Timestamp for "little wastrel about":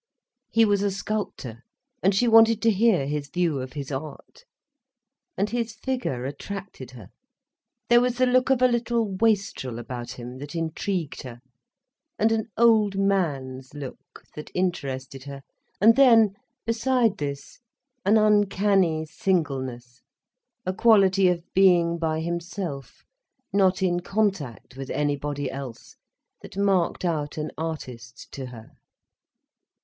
8.67-10.13